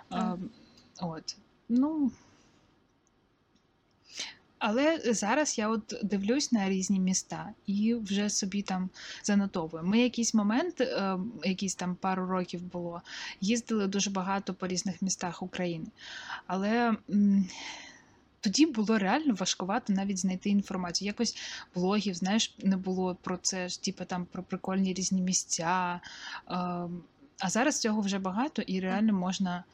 [0.08, 0.38] Так.
[1.00, 1.36] от.
[1.68, 2.10] Ну.
[4.58, 8.90] Але зараз я от дивлюсь на різні міста і вже собі там
[9.22, 9.84] занотовую.
[9.84, 13.02] Ми якийсь момент, е, якийсь там пару років було,
[13.40, 15.86] їздили дуже багато по різних містах України.
[16.46, 17.48] Але м,
[18.40, 21.06] тоді було реально важкувато навіть знайти інформацію.
[21.06, 21.36] Якось
[21.74, 26.00] блогів, знаєш, не було про це ж, типу там про прикольні різні місця.
[26.48, 27.02] Ем,
[27.38, 29.64] А зараз цього вже багато, і реально можна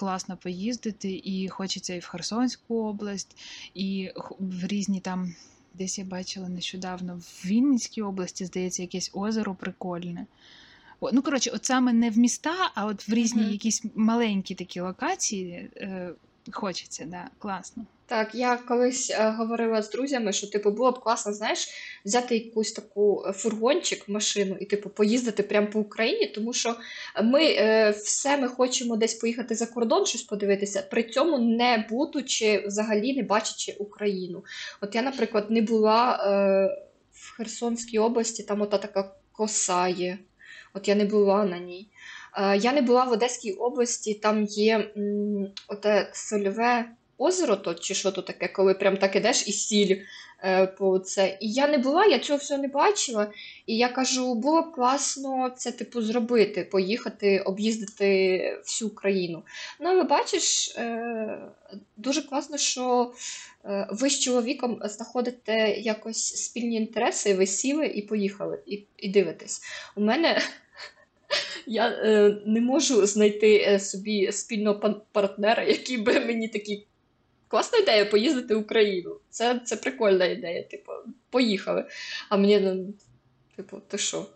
[0.00, 3.36] класно поїздити, і хочеться і в Херсонську область,
[3.74, 5.34] і в різні там
[5.74, 10.26] десь я бачила нещодавно в Вінницькій області, здається, якесь озеро прикольне.
[11.12, 13.52] Ну, коротше, от саме не в міста, а от в різні Мгм.
[13.52, 16.12] якісь маленькі такі локації е,
[16.50, 17.86] хочеться, да, класно.
[18.10, 21.68] Так, я колись е, говорила з друзями, що типу було б класно, знаєш,
[22.04, 26.76] взяти якусь таку е, фургончик, машину і типу поїздити прямо по Україні, тому що
[27.22, 32.64] ми е, все ми хочемо десь поїхати за кордон, щось подивитися, при цьому не будучи
[32.66, 34.44] взагалі не бачачи Україну.
[34.80, 36.30] От я, наприклад, не була е,
[37.12, 40.18] в Херсонській області, там ота така коса є.
[40.74, 41.88] От я не була на ній.
[42.36, 47.94] Е, я не була в Одеській області, там є м, оте сольове озеро, то, чи
[47.94, 49.96] що то таке, коли прям так ідеш і сіль
[50.44, 51.38] е, по це.
[51.40, 53.32] І я не була, я цього всього не бачила.
[53.66, 59.42] І я кажу, було б класно це типу зробити, поїхати, об'їздити всю країну.
[59.80, 61.38] Ну, але бачиш, е,
[61.96, 63.12] дуже класно, що
[63.64, 69.62] е, ви з чоловіком знаходите якось спільні інтереси, ви сіли і поїхали, і, і дивитесь.
[69.96, 70.42] У мене.
[71.66, 76.86] Я е, не можу знайти е, собі спільного партнера, який би мені такий.
[77.50, 79.16] Класна ідея поїздити в Україну.
[79.30, 80.62] Це, це прикольна ідея.
[80.62, 80.92] Типу,
[81.30, 81.84] поїхали.
[82.28, 82.94] А мені, ну,
[83.56, 84.26] типу, ти що?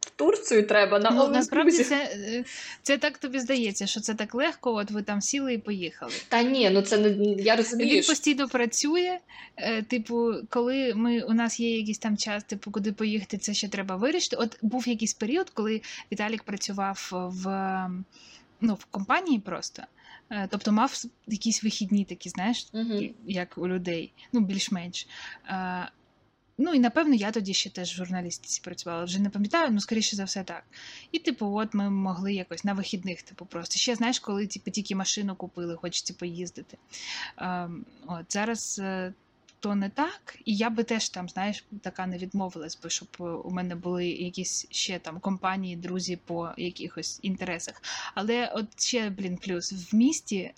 [0.00, 2.44] В Турцію треба на Ну, насправді це, е,
[2.82, 6.12] це так тобі здається, що це так легко, от ви там сіли і поїхали.
[6.28, 7.08] Та ні, ну це не
[7.42, 7.96] я розумію.
[7.96, 9.18] Він постійно працює.
[9.56, 13.68] е, Типу, коли ми у нас є якийсь там час, типу, куди поїхати, це ще
[13.68, 14.36] треба вирішити.
[14.36, 15.80] От був якийсь період, коли
[16.12, 17.46] Віталік працював в,
[18.60, 19.82] ну, в компанії просто.
[20.30, 23.10] Е, Тобто мав якісь вихідні такі, знаєш, Мгм.
[23.26, 25.06] як у людей, ну більш-менш.
[25.48, 25.88] Е,
[26.60, 29.04] Ну і напевно я тоді ще теж в журналістиці працювала.
[29.04, 30.64] Вже не пам'ятаю, ну скоріше за все так.
[31.12, 34.94] І типу, от ми могли якось на вихідних, типу, просто ще знаєш, коли типу, тільки
[34.94, 36.78] машину купили, хочеться поїздити.
[37.36, 38.80] Ем, от зараз.
[39.60, 43.22] То не так, і я би теж там, знаєш, така не відмовилась би, щоб е,
[43.22, 47.82] у мене були якісь ще там компанії, друзі по якихось інтересах.
[48.14, 50.54] Але от ще, блін, плюс в місті е,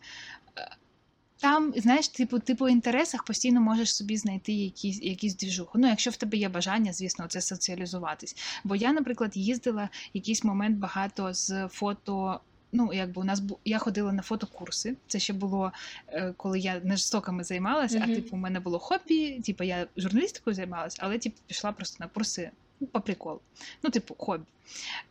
[1.41, 5.79] там, знаєш, типу, ти по інтересах постійно можеш собі знайти якісь, якісь двіжуху.
[5.79, 8.37] Ну, якщо в тебе є бажання, звісно, це соціалізуватись.
[8.65, 12.41] Бо я, наприклад, їздила якийсь момент багато з фото.
[12.73, 13.59] Ну, якби у нас бу...
[13.65, 14.97] я ходила на фотокурси.
[15.07, 15.73] Це ще було
[16.09, 18.13] е, коли я не жорстоками займалася, Мгм.
[18.13, 22.09] а типу, у мене було хобі, типу, я журналістикою займалася, але типу, пішла просто на
[22.09, 23.41] курси ну, по приколу.
[23.83, 24.45] Ну, типу, хобі.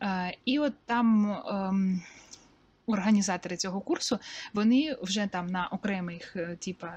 [0.01, 1.73] Е, і от там Е,
[2.89, 4.19] організатори цього курсу
[4.53, 6.55] вони вже там на окремих, типу.
[6.59, 6.95] типа.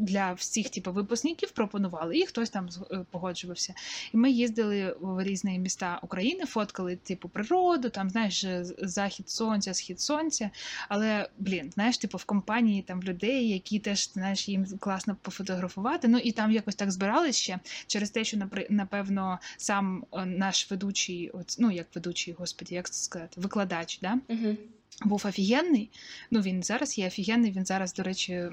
[0.00, 3.74] Для всіх типу, випускників пропонували, і хтось там е, погоджувався.
[4.12, 8.46] І ми їздили в різні міста України, фоткали типу природу, там знаєш,
[8.78, 10.50] захід сонця, схід сонця.
[10.88, 16.08] Але блін, знаєш, типу в компанії там людей, які теж знаєш, їм класно пофотографувати.
[16.08, 18.38] Ну і там якось так збирались ще через те, що
[18.70, 24.18] напевно сам е, наш ведучий, ну як ведучий, господі, як це сказати, викладач, да?
[24.28, 24.56] Мгм.
[25.04, 25.90] Був офігенний.
[26.30, 28.48] Ну, він зараз є офігенний, він зараз, до речі,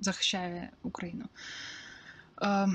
[0.00, 1.24] захищає Україну.
[2.42, 2.68] Е,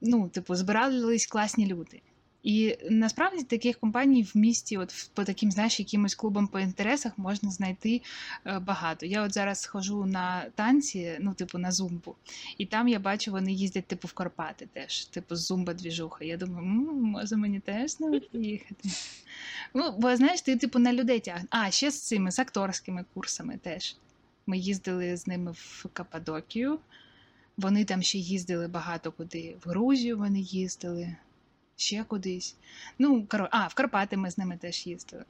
[0.00, 2.02] ну, типу, збирались класні люди.
[2.42, 7.50] І насправді таких компаній в місті, от по таким, знаєш, якимось клубам по інтересах можна
[7.50, 8.02] знайти
[8.46, 9.06] е, багато.
[9.06, 12.16] Я от зараз хожу на танці, ну, типу, на зумбу,
[12.58, 16.24] і там я бачу, вони їздять, типу, в Карпати теж, типу, зумба двіжуха.
[16.24, 18.88] Я думаю, може мені теж не поїхати.
[19.74, 21.48] Ну, бо знаєш, ти типу на людей тягне.
[21.50, 23.96] А, ще з цими з акторськими курсами теж.
[24.46, 26.78] Ми їздили з ними в Каппадокію.
[27.56, 29.56] Вони там ще їздили багато куди.
[29.64, 31.16] В Грузію вони їздили,
[31.80, 32.56] ще кудись.
[32.98, 33.48] Ну, коро...
[33.50, 35.24] а, в Карпати ми з ними теж їздили.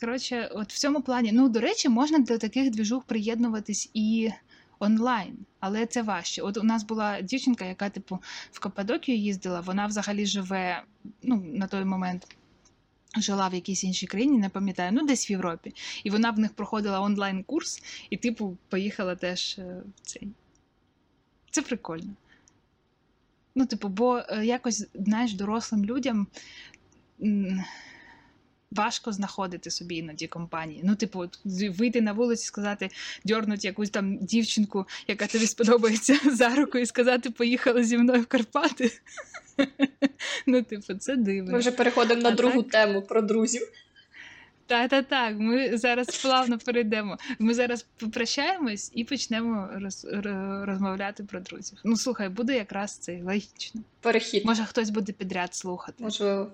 [0.00, 4.30] Коротше, от в цьому плані, ну, до речі, можна до таких двіжух приєднуватись і
[4.78, 6.42] онлайн, але це важче.
[6.42, 8.18] От у нас була дівчинка, яка, типу,
[8.52, 10.82] в Каппадокію їздила, вона взагалі живе,
[11.22, 12.36] ну, на той момент
[13.18, 15.74] жила в якійсь іншій країні, не пам'ятаю, ну десь в Європі.
[16.04, 20.28] І вона в них проходила онлайн-курс, і, типу, поїхала теж е, в цей.
[21.50, 22.14] Це прикольно.
[23.54, 26.26] Ну, типу, бо е, якось, знаєш, дорослим людям.
[28.70, 30.80] Важко знаходити собі іноді компанії.
[30.84, 31.24] Ну, типу,
[31.78, 32.88] вийти на вулицю, сказати,
[33.24, 38.26] дьорнути якусь там дівчинку, яка тобі сподобається за руку, і сказати, поїхала зі мною в
[38.26, 38.92] Карпати.
[40.46, 41.52] Ну, типу, це дивно.
[41.52, 42.72] Ми вже переходимо на А другу так?
[42.72, 43.62] тему про друзів.
[44.70, 45.34] Так, так, так.
[45.38, 47.18] Ми зараз плавно перейдемо.
[47.38, 50.06] Ми зараз попрощаємось і почнемо роз,
[50.62, 51.78] розмовляти про друзів.
[51.84, 53.80] Ну, слухай, буде якраз це логічно.
[54.00, 54.44] Перехід.
[54.44, 56.04] Може, хтось буде підряд слухати.
[56.04, 56.50] Можливо.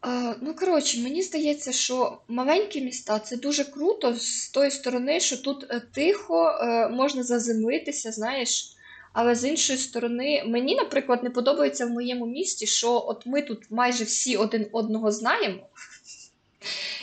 [0.00, 5.36] А, ну, коротше, мені здається, що маленькі міста це дуже круто з тої сторони, що
[5.36, 8.76] тут е, тихо, е, можна заземлитися, знаєш.
[9.12, 13.70] Але з іншої сторони, мені, наприклад, не подобається в моєму місті, що от ми тут
[13.70, 15.60] майже всі один одного знаємо.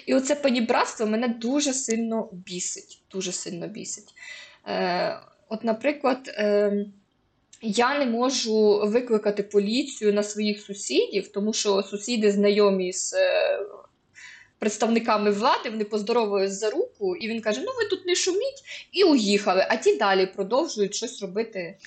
[0.07, 3.01] І оце панібратство мене дуже сильно бісить.
[3.11, 4.13] Дуже сильно бісить.
[4.67, 6.85] Е, От, наприклад, е,
[7.61, 13.59] я не можу викликати поліцію на своїх сусідів, тому що сусіди знайомі з е,
[14.59, 19.03] представниками влади, вони поздоровують за руку, і він каже: Ну ви тут не шуміть, і
[19.03, 19.67] уїхали.
[19.69, 21.77] А ті далі продовжують щось робити.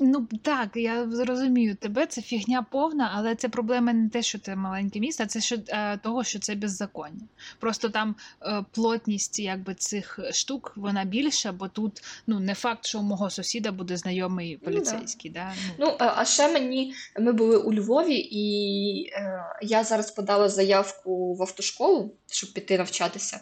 [0.00, 4.56] Ну так, я зрозумію тебе, це фігня повна, але це проблема не те, що це
[4.56, 7.20] маленьке місто, а це що е, того, що це беззаконня.
[7.58, 12.98] Просто там е, плотність якби цих штук вона більша, бо тут ну не факт, що
[12.98, 14.64] у мого сусіда буде знайомий Ну, да.
[14.64, 15.30] поліцейський.
[15.30, 15.52] Да?
[15.78, 20.48] Ну, Ну, а а ще мені ми були у Львові, і е, я зараз подала
[20.48, 23.40] заявку в автошколу, щоб піти навчатися.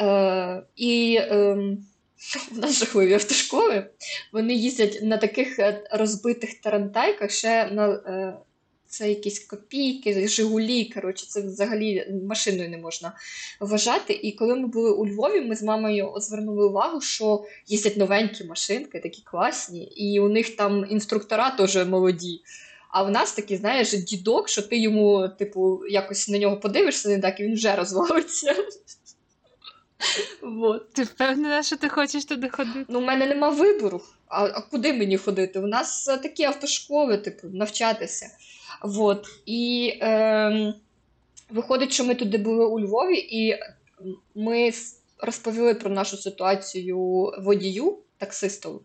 [0.00, 1.56] Е, і е,
[2.52, 3.86] в жахливі автошколи.
[4.32, 8.36] Вони їздять на таких е, розбитих тарантайках, ще на е,
[8.88, 10.84] це якісь копійки, Жигулі.
[10.84, 13.12] Коротше, це взагалі машиною не можна
[13.60, 14.12] вважати.
[14.12, 19.00] І коли ми були у Львові, ми з мамою звернули увагу, що їздять новенькі машинки,
[19.00, 22.40] такі класні, і у них там інструктора теж молоді.
[22.90, 27.18] А в нас такий, знаєш, дідок, що ти йому, типу, якось на нього подивишся, не
[27.18, 28.54] так, і він вже розвалиться.
[30.42, 30.92] Вот.
[30.92, 32.84] ти впевнена, що ти хочеш туди ходити?
[32.88, 34.02] Ну, у мене нема вибору.
[34.28, 35.58] А, а куди мені ходити?
[35.58, 38.26] У нас е, такі автошколи, типу, навчатися.
[38.82, 39.26] Вот.
[39.46, 40.74] І ем,
[41.50, 43.58] виходить, що ми туди були у Львові, і
[44.34, 44.72] ми
[45.18, 46.98] розповіли про нашу ситуацію
[47.38, 48.82] водію, таксисту.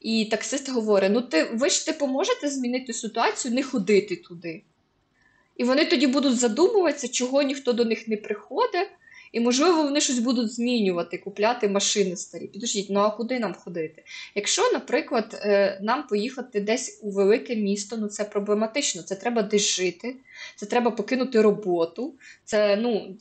[0.00, 4.62] І таксист говорить: ну ти ви ж типу можете змінити ситуацію, не ходити туди.
[5.56, 8.88] І вони тоді будуть задумуватися, чого ніхто до них не приходить,
[9.32, 12.46] і, можливо, вони щось будуть змінювати, купляти машини старі.
[12.46, 14.04] Підождіть, ну а куди нам ходити?
[14.34, 19.02] Якщо, наприклад, е, нам поїхати десь у велике місто, ну це проблематично.
[19.02, 20.16] Це треба десь жити,
[20.56, 22.14] це треба покинути роботу.
[22.44, 23.16] Це ну.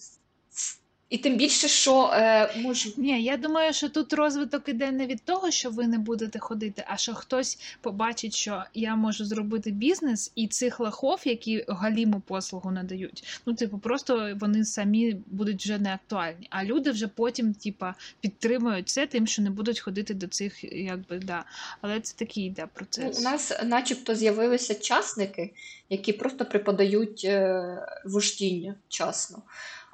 [1.09, 2.93] І тим більше, що е, можу.
[2.97, 6.83] Ні, я думаю, що тут розвиток іде не від того, що ви не будете ходити,
[6.87, 12.71] а що хтось побачить, що я можу зробити бізнес, і цих лахов, які галіму послугу
[12.71, 16.47] надають, ну типу, просто вони самі будуть вже не актуальні.
[16.49, 21.19] А люди вже потім, типа, підтримують це тим, що не будуть ходити до цих, якби
[21.19, 21.45] да.
[21.81, 23.19] Але це такий йде Ну, процес.
[23.19, 25.53] у нас, начебто, з'явилися частники,
[25.89, 27.63] які просто преподають е,
[28.05, 29.41] вождіння часно.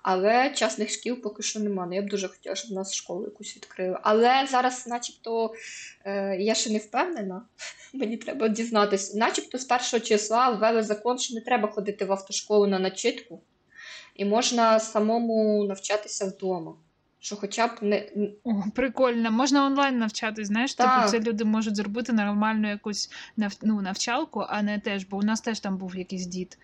[0.07, 1.89] Але частних шкіл поки що немає.
[1.89, 3.99] Ну, я б дуже хотіла, щоб в нас школу якусь відкрили.
[4.01, 5.53] Але зараз, начебто,
[6.05, 7.41] е, я ще не впевнена.
[7.93, 9.17] Мені треба дізнатися.
[9.17, 13.41] Начебто, з першого числа ввели закон, що не треба ходити в автошколу на начитку,
[14.15, 16.73] і можна самому навчатися вдома.
[17.19, 18.09] Що хоча б не,
[18.43, 20.95] О, прикольно, можна онлайн навчатись, знаєш, Так.
[20.95, 23.53] типу, це люди можуть зробити нормальну якусь нав...
[23.61, 26.57] ну, навчалку, а не теж, бо у нас теж там був якийсь дід.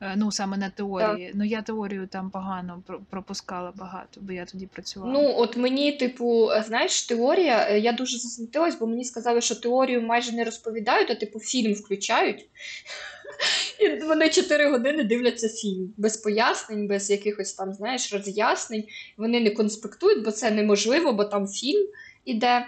[0.00, 1.32] Е, Ну, саме на теорії.
[1.34, 5.12] Ну, я теорію там погано пропускала багато, бо я тоді працювала.
[5.12, 9.54] Ну, от мені, типу, е, знаєш, теорія, е, я дуже засмутилась, бо мені сказали, що
[9.54, 12.48] теорію майже не розповідають, а типу фільм включають.
[13.80, 18.84] І вони 4 години дивляться фільм без пояснень, без якихось там, знаєш, роз'яснень.
[19.16, 21.86] Вони не конспектують, бо це неможливо, бо там фільм
[22.24, 22.66] іде.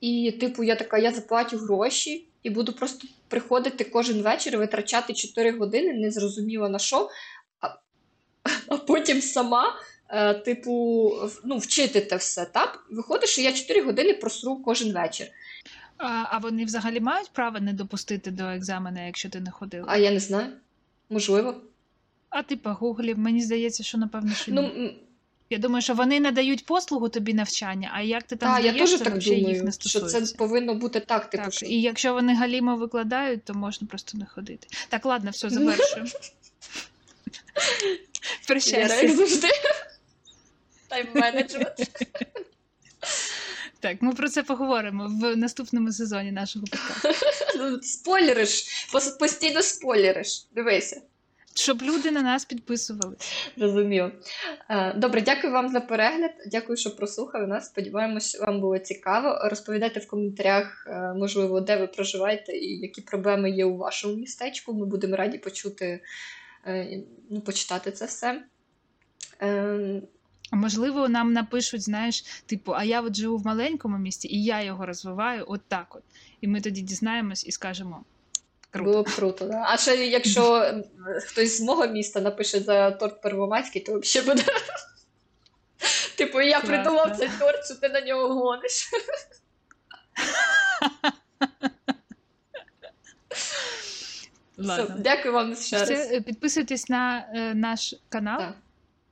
[0.00, 5.52] І, типу, я така, я заплатю гроші і буду просто приходити кожен вечір, витрачати 4
[5.52, 7.10] години, не зрозуміло на що,
[7.60, 7.68] а,
[8.68, 9.74] а потім сама
[10.08, 11.12] е, типу,
[11.44, 12.44] ну, вчити те все.
[12.44, 12.86] Так?
[12.90, 15.26] Виходить, що я 4 години просру кожен вечір.
[15.98, 19.84] А, а вони взагалі мають право не допустити до екзамена, якщо ти не ходила?
[19.88, 20.52] А я не знаю.
[21.10, 21.54] Можливо.
[22.30, 24.60] А ти погуглів, мені здається, що напевно, що ні.
[24.60, 24.90] Ну,
[25.50, 28.90] Я думаю, що вони надають послугу тобі навчання, а як ти там та, я теж
[28.90, 31.80] це так взагалі їх думаю, не що це повинно бути так, типу, Так, що і
[31.80, 34.68] якщо вони галімо викладають, то можна просто не ходити.
[34.88, 36.10] Так, ладно, все, завершуємо.
[38.46, 39.02] Прощайся.
[39.02, 39.48] як завжди.
[40.90, 41.88] Тайм-менеджмент.
[43.80, 47.82] Так, ми про це поговоримо в наступному сезоні нашого подкасту.
[47.82, 48.86] Спойлериш,
[49.18, 50.46] постійно спойлериш.
[50.54, 51.02] Дивися.
[51.54, 53.16] Щоб люди на нас підписували.
[53.56, 54.10] Зрозуміло.
[54.70, 56.30] Е, Добре, дякую вам за перегляд.
[56.50, 57.66] Дякую, що прослухали нас.
[57.66, 59.38] Сподіваємось, вам було цікаво.
[59.44, 64.74] Розповідайте в коментарях, е, можливо, де ви проживаєте і які проблеми є у вашому містечку.
[64.74, 66.00] Ми будемо раді почути,
[66.66, 67.00] е,
[67.30, 68.42] ну, почитати це все.
[70.52, 74.86] Можливо, нам напишуть, знаєш, типу, а я от живу в маленькому місті, і я його
[74.86, 76.02] розвиваю от так от.
[76.40, 78.04] І ми тоді дізнаємось і скажемо.
[78.74, 78.90] Круто.
[78.90, 79.64] Було б круто, да?
[79.68, 80.72] А ще якщо
[81.26, 84.42] хтось з мого міста напише за торт Первомайський, то взагалі буде.
[86.16, 88.90] Типу, я придумав цей торт, що ти на нього гониш.
[94.58, 94.96] Все, Ладно.
[94.98, 95.90] дякую вам ще раз.
[95.90, 98.54] Все, підписуйтесь на е, наш канал, Так,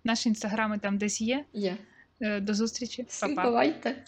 [0.04, 1.44] наші інстаграми там десь є.
[1.52, 1.76] є.
[2.20, 3.06] Е, До зустрічі.
[3.20, 3.42] Па-па.
[3.44, 4.04] бувайте.